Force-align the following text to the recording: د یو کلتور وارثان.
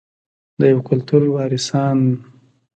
د 0.59 0.61
یو 0.71 0.79
کلتور 0.89 1.21
وارثان. 1.31 1.99